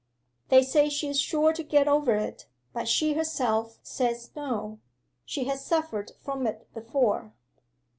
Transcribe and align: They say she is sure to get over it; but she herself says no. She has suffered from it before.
They 0.49 0.63
say 0.63 0.89
she 0.89 1.09
is 1.09 1.19
sure 1.21 1.53
to 1.53 1.61
get 1.61 1.87
over 1.87 2.15
it; 2.15 2.47
but 2.73 2.87
she 2.87 3.13
herself 3.13 3.77
says 3.83 4.31
no. 4.35 4.79
She 5.25 5.43
has 5.43 5.63
suffered 5.63 6.13
from 6.23 6.47
it 6.47 6.67
before. 6.73 7.33